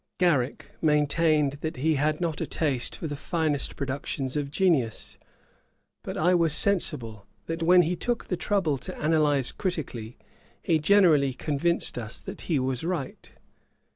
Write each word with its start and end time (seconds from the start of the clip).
Garrick 0.17 0.71
maintained 0.81 1.59
that 1.61 1.75
he 1.77 1.93
had 1.93 2.19
not 2.19 2.41
a 2.41 2.47
taste 2.47 2.95
for 2.95 3.05
the 3.05 3.15
finest 3.15 3.75
productions 3.75 4.35
of 4.35 4.49
genius: 4.49 5.19
but 6.01 6.17
I 6.17 6.33
was 6.33 6.53
sensible, 6.53 7.27
that 7.45 7.61
when 7.61 7.83
he 7.83 7.95
took 7.95 8.25
the 8.25 8.35
trouble 8.35 8.79
to 8.79 8.99
analyse 8.99 9.51
critically, 9.51 10.17
he 10.59 10.79
generally 10.79 11.35
convinced 11.35 11.99
us 11.99 12.19
that 12.21 12.41
he 12.49 12.57
was 12.57 12.83
right. 12.83 13.29